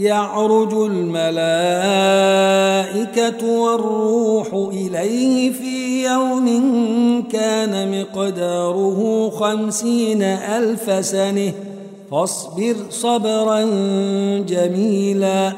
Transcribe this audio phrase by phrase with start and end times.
[0.00, 1.60] يعرج الملائكة
[3.46, 6.46] والروح إليه في يوم
[7.32, 11.52] كان مقداره خمسين ألف سنة.
[12.10, 13.60] فاصبر صبرا
[14.48, 15.52] جميلا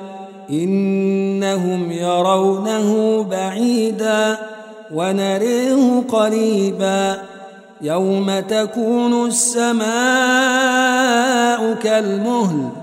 [0.50, 4.38] إنهم يرونه بعيدا
[4.94, 7.22] ونريه قريبا.
[7.82, 9.82] يوم تكون السماء
[11.74, 12.81] كالمهل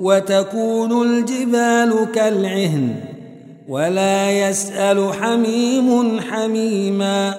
[0.00, 2.94] وتكون الجبال كالعهن
[3.68, 7.34] ولا يسأل حميم حميما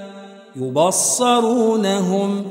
[0.56, 2.44] يبصرونهم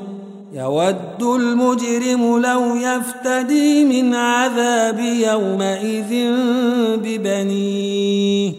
[0.54, 6.32] يود المجرم لو يفتدي من عذاب يومئذ
[6.96, 8.52] ببنيه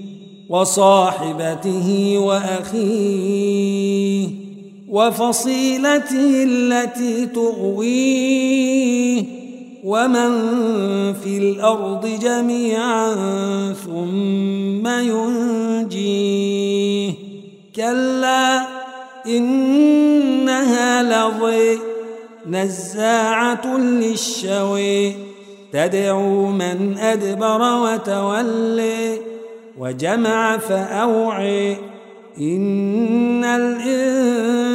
[0.49, 3.65] وصاحبته وأخيه
[4.89, 8.34] وفصيلته التي تؤويه
[9.85, 10.31] ومن
[11.13, 13.13] في الأرض جميعا
[13.85, 16.33] ثم ينجيه
[17.75, 18.67] كلا
[19.27, 21.79] إنها لظي
[22.45, 25.13] نزاعة للشوي
[25.73, 29.17] تدعو من أدبر وتولي
[29.77, 31.77] وجمع فأوعي
[32.41, 34.73] إن الإنسان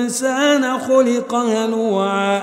[0.78, 2.42] خلق هلوعا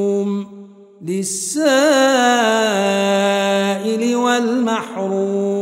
[1.05, 1.65] للسائل
[4.15, 5.61] والمحروم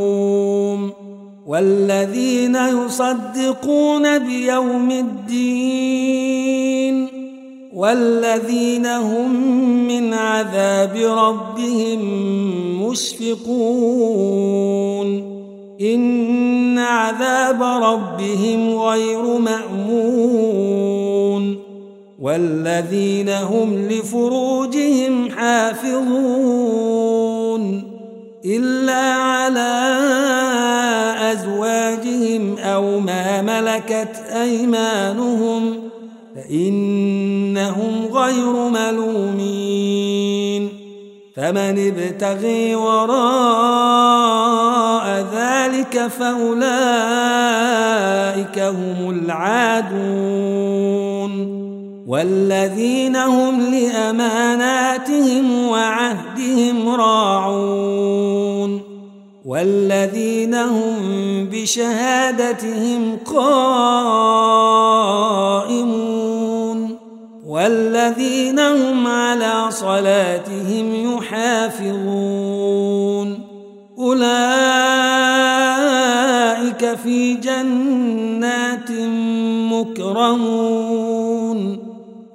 [1.48, 6.20] والذين يصدقون بيوم الدين
[7.74, 9.34] والذين هم
[9.88, 12.00] من عذاب ربهم
[12.88, 14.30] مشفقون
[15.82, 20.89] إن عذاب ربهم غير مأمون
[22.20, 26.10] والذين هم لفروجهم حافظون
[28.46, 29.96] إلا على
[31.32, 35.90] أزواجهم أو ما ملكت أيمانهم
[36.36, 40.70] فإنهم غير ملومين
[41.36, 43.20] فمن ابتغي وراء
[45.34, 46.70] ذلك فأولئك
[48.60, 51.09] هم العادون
[52.10, 58.82] والذين هم لأماناتهم وعهدهم راعون
[59.46, 60.96] والذين هم
[61.52, 63.50] بشهادتهم قائمون
[67.48, 72.60] والذين هم على صلاتهم يحافظون
[74.00, 74.30] أولئك
[77.04, 78.92] في جنات
[79.72, 81.20] مكرمون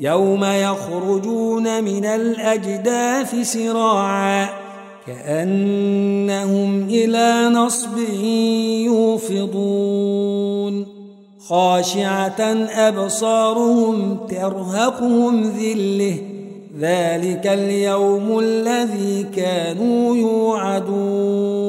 [0.00, 4.48] يوم يخرجون من الأجداث سراعا
[5.06, 7.98] كأنهم إلى نصب
[8.84, 10.86] يوفضون.
[11.48, 12.40] خاشعة
[12.88, 16.18] أبصارهم ترهقهم ذلة.
[16.80, 21.59] ذلك اليوم الذي كانوا يوعدون.